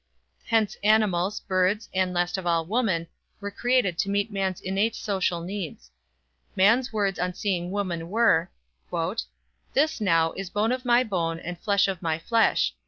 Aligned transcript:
Hence 0.47 0.75
animals, 0.83 1.41
birds, 1.41 1.87
and, 1.93 2.11
last 2.11 2.35
of 2.35 2.47
all, 2.47 2.65
woman, 2.65 3.05
were 3.39 3.51
created 3.51 3.99
to 3.99 4.09
meet 4.09 4.31
man's 4.31 4.59
innate 4.59 4.95
social 4.95 5.41
needs. 5.41 5.91
Man's 6.55 6.91
words 6.91 7.19
on 7.19 7.35
seeing 7.35 7.69
woman 7.69 8.09
were: 8.09 8.49
"This, 9.75 10.01
now, 10.01 10.31
is 10.31 10.49
bone 10.49 10.71
of 10.71 10.85
my 10.85 11.03
bone 11.03 11.39
And 11.39 11.59
flesh 11.59 11.87
of 11.87 12.01
my 12.01 12.17
flesh. 12.17 12.73